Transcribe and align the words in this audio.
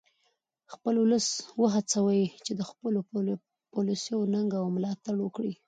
خپل 0.73 0.93
ولس 0.99 1.27
و 1.59 1.63
هڅوئ 1.75 2.23
چې 2.45 2.51
د 2.59 2.61
خپلو 2.69 2.99
پولیسو 3.73 4.17
ننګه 4.33 4.57
او 4.63 4.67
ملاتړ 4.75 5.15
وکړي 5.21 5.53